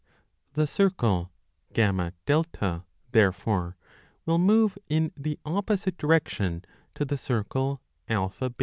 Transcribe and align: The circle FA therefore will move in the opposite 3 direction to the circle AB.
The 0.53 0.65
circle 0.65 1.31
FA 1.75 2.83
therefore 3.11 3.77
will 4.25 4.39
move 4.39 4.75
in 4.87 5.11
the 5.15 5.37
opposite 5.45 5.99
3 5.99 6.07
direction 6.07 6.65
to 6.95 7.05
the 7.05 7.19
circle 7.19 7.83
AB. 8.09 8.31